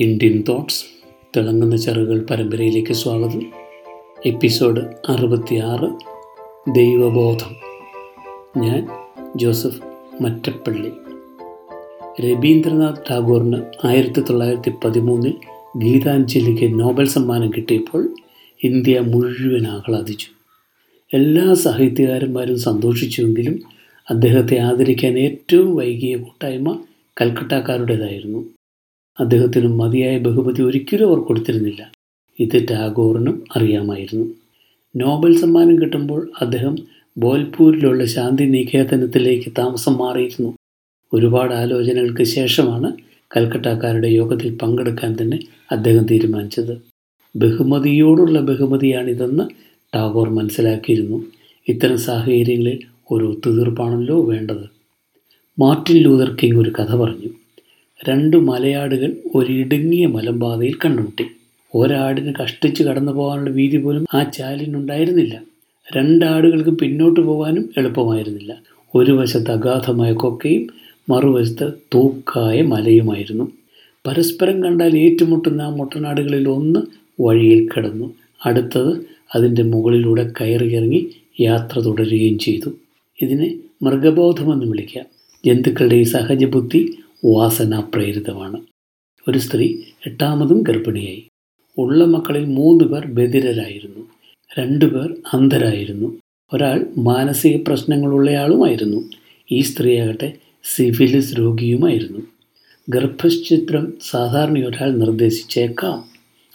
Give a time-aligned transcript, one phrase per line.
[0.00, 0.84] Indian thoughts
[1.36, 3.52] തിളങ്ങുന്ന ചെറുകൾ പരമ്പരയിലേക്ക് സ്വാഗതം.
[4.26, 5.90] എപ്പിസോഡ് അറുപത്തിയാറ്
[6.74, 7.56] ദൈവബോധം.
[8.62, 8.88] ഞാൻ
[9.36, 9.82] ജോസഫ്
[10.22, 10.92] മറ്റപ്പള്ളി.
[12.20, 15.34] രവീന്ദ്രനാഥ് ടാഗോറിന് ആയിരത്തി തൊള്ളായിരത്തി പതിമൂന്നിൽ
[15.76, 18.14] ഗീതാഞ്ജലിക്ക് നോബൽ സമ്മാനം കിട്ടിയപ്പോൾ
[18.64, 20.26] ഇന്ത്യ മുഴുവൻ ആഹ്ലാദിച്ചു.
[21.14, 23.60] എല്ലാ സാഹിത്യകാരന്മാരും സന്തോഷിച്ചുവെങ്കിലും
[24.10, 26.82] അദ്ദേഹത്തെ ആദരിക്കാൻ ഏറ്റവും വൈകിയ കൂട്ടായ്മ
[27.20, 28.44] കൽക്കട്ടക്കാരുടേതായിരുന്നു.
[29.20, 31.92] അദ്ദേഹത്തിന് മതിയായ ബഹുമതി ഒരിക്കലും അവർ കൊടുത്തിരുന്നില്ല.
[32.40, 34.26] ഇത് ടാഗോറിനും അറിയാമായിരുന്നു.
[34.96, 36.76] നോബൽ സമ്മാനം കിട്ടുമ്പോൾ അദ്ദേഹം
[37.18, 40.52] ബോൽപൂരിലുള്ള ശാന്തി നികേതനത്തിലേക്ക് താമസം മാറിയിരുന്നു.
[41.14, 42.92] ഒരുപാട് ആലോചനകൾക്ക് ശേഷമാണ്
[43.36, 45.38] കൽക്കട്ടക്കാരുടെ യോഗത്തിൽ പങ്കെടുക്കാൻ തന്നെ
[45.72, 46.82] അദ്ദേഹം തീരുമാനിച്ചത്.
[47.36, 49.44] ബഹുമതിയോടുള്ള ബഹുമതിയാണിതെന്ന്
[49.94, 51.24] ടാഗോർ മനസ്സിലാക്കിയിരുന്നു.
[51.68, 54.64] ഇത്തരം സാഹചര്യങ്ങളിൽ ഒരു ഒത്തുതീർപ്പാണല്ലോ വേണ്ടത്.
[55.58, 57.41] മാർട്ടിൻ ലൂതർ കിങ് ഒരു കഥ പറഞ്ഞു.
[58.08, 61.24] രണ്ട് മലയാടുകൾ ഒരിടുങ്ങിയ മലമ്പാതയിൽ കണ്ടുമുട്ടി
[61.74, 65.40] ഒരാടിന് കഷ്ടിച്ച് കടന്നു പോകാനുള്ള വീതി പോലും ആ ചാലിനുണ്ടായിരുന്നില്ല.
[65.96, 68.54] രണ്ടാടുകൾക്ക് പിന്നോട്ട് പോകാനും എളുപ്പമായിരുന്നില്ല.
[68.94, 70.66] ഒരു വശത്ത് അഗാധമായ കൊക്കയും
[71.10, 73.52] മറുവശത്ത് തൂക്കായ മലയുമായിരുന്നു.
[74.06, 76.80] പരസ്പരം കണ്ടാൽ ഏറ്റുമുട്ടുന്ന ആ മുട്ടനാടുകളിൽ ഒന്ന്
[77.22, 78.14] വഴിയിൽ കിടന്നു.
[78.46, 78.96] അടുത്തത്
[79.34, 81.10] അതിന്റെ മുകളിലൂടെ കയറിയിറങ്ങി
[81.40, 82.70] യാത്ര തുടരുകയും ചെയ്തു.
[83.22, 85.04] ഇതിനെ മൃഗബോധമെന്ന് വിളിക്കാം.
[85.46, 88.60] ജന്തുക്കളുടെ ഈ സഹജബുദ്ധി വാസനാപ്രേരിതമാണ്
[89.28, 91.28] ഒരു സ്ത്രീ എട്ടാമതും ഗർഭിണിയായി.
[91.78, 94.08] ഉള്ള മക്കളിൽ മൂന്ന് പേർ ബധിരരായിരുന്നു.
[94.58, 96.18] രണ്ടുപേർ അന്ധരായിരുന്നു.
[96.52, 99.10] ഒരാൾ മാനസിക പ്രശ്നങ്ങളുള്ളയാളുമായിരുന്നു.
[99.52, 100.32] ഈ സ്ത്രീയാകട്ടെ
[100.74, 102.18] സിഫിലിസ് രോഗിയുമായിരുന്നു.
[102.88, 106.04] ഗർഭശിത്രം സാധാരണ ഒരാൾ നിർദ്ദേശിച്ചേക്കാം.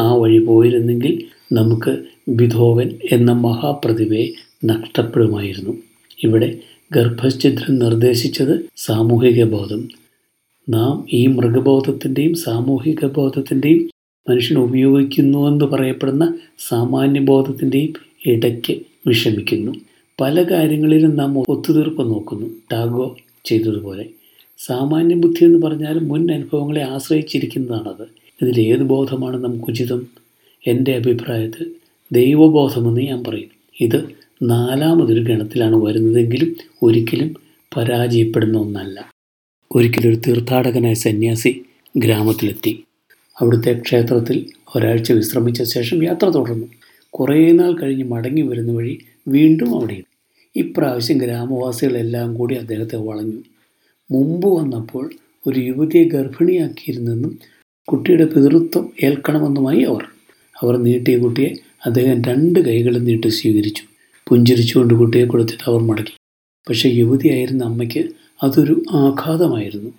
[0.00, 4.30] ആ വഴി പോയിരുന്നെങ്കിൽ നമുക്ക് വിധോവൻ എന്ന മഹാപ്രതിഭയെ
[4.64, 5.78] നഷ്ടപ്പെടുമായിരുന്നു.
[6.24, 6.58] ഇവിടെ
[6.92, 9.88] ഗർഭചിത്രം നിർദ്ദേശിച്ചത് സാമൂഹിക ബോധം
[10.68, 13.90] നാം ഈ മൃഗബോധത്തിന്റെയും സാമൂഹിക ബോധത്തിന്റെയും
[14.30, 16.38] മനുഷ്യൻ ഉപയോഗിക്കുന്നുവെന്ന് പറയപ്പെടുന്ന
[16.68, 17.92] സാമാന്യബോധത്തിന്റെയും
[18.26, 19.72] ഇടയ്ക്ക് വിഷമിക്കുന്നു.
[20.20, 22.46] പല കാര്യങ്ങളിലും നാം ഒത്തുതീർപ്പ് നോക്കുന്നു.
[22.72, 24.08] ടാഗോ ചെയ്തതുപോലെ.
[24.58, 28.08] സാമാന്യ ബുദ്ധി എന്ന് പറഞ്ഞാൽ മുൻ അനുഭവങ്ങളെ ആശ്രയിച്ചിരിക്കുന്നതാണത്.
[28.42, 30.06] ഇതിൽ ഏത് ബോധമാണ് നമുക്ക് ഉചിതം?
[30.66, 31.70] എന്റെ അഭിപ്രായത്തിൽ
[32.12, 33.48] ദൈവബോധമെന്ന് ഞാൻ പറയും.
[33.80, 34.04] ഇത്
[34.42, 37.34] നാലാമതൊരു ഗണത്തിലാണ് വരുന്നതെങ്കിലും ഒരിക്കലും
[37.76, 39.12] പരാജയപ്പെടുന്ന ഒന്നല്ല.
[39.74, 41.62] ഒരിക്കലൊരു തീർത്ഥാടകനായ സന്യാസി
[41.96, 42.84] ഗ്രാമത്തിലെത്തി.
[43.40, 44.46] അവിടുത്തെ ക്ഷേത്രത്തിൽ
[44.76, 46.66] ഒരാഴ്ച വിശ്രമിച്ച ശേഷം യാത്ര തുടർന്നു.
[47.10, 50.02] കുറേ നാൾ കഴിഞ്ഞ് മടങ്ങി വരുന്ന വഴി വീണ്ടും അവിടെ
[50.56, 53.42] ഇപ്രാവശ്യം ഗ്രാമവാസികളെല്ലാം കൂടി അദ്ദേഹത്തെ വളഞ്ഞു.
[54.10, 55.10] മുമ്പ് വന്നപ്പോൾ
[55.46, 57.38] ഒരു യുവതിയെ ഗർഭിണിയാക്കിയിരുന്നെന്നും
[57.88, 60.02] കുട്ടിയുടെ പിതൃത്വം ഏൽക്കണമെന്നുമായി അവർ.
[60.62, 61.54] അവർ നീട്ടിയ കുട്ടിയെ
[61.86, 63.82] അദ്ദേഹം രണ്ട് കൈകളും നീട്ടി സ്വീകരിച്ചു.
[64.28, 66.12] പുഞ്ചിരിച്ചുകൊണ്ട് കുട്ടിയെ കൊടുത്തിട്ട് അവർ മടക്കി
[66.68, 69.90] പക്ഷേ യുവതിയായിരുന്ന അമ്മയ്ക്ക് അതൊരു ആഘാതമായിരുന്നു.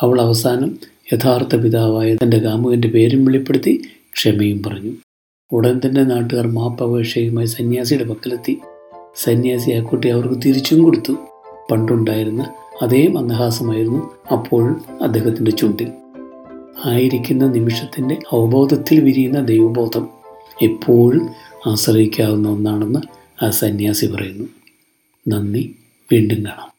[0.00, 0.78] അവൾ അവസാനം
[1.12, 3.82] യഥാർത്ഥ പിതാവായ തന്റെ കാമുകന്റെ പേരും വെളിപ്പെടുത്തി
[4.14, 4.92] ക്ഷമയും പറഞ്ഞു.
[5.52, 8.58] ഉടൻ തന്നെ നാട്ടുകാർ മാപ്പപേക്ഷയുമായി സന്യാസിയുടെ പക്കലെത്തി.
[9.16, 11.12] സന്യാസി ആ കുട്ടി അവർക്ക് തിരിച്ചും കൊടുത്തു.
[11.70, 15.88] പണ്ടുണ്ടായിരുന്ന അതേ മന്ദഹാസമായിരുന്നു അപ്പോഴും അദ്ദേഹത്തിന്റെ ചുണ്ടിൽ.
[16.84, 20.08] ആയിരിക്കുന്ന നിമിഷത്തിന്റെ അവബോധത്തിൽ വിരിയുന്ന ദൈവബോധം
[20.62, 21.28] എപ്പോഴും
[21.66, 23.00] ആശ്രയിക്കാവുന്ന ഒന്നാണെന്ന്
[23.44, 24.48] ആ സന്യാസി പറയുന്നു.
[25.28, 25.76] നന്ദി
[26.12, 26.72] വീണ്ടും കാണാം.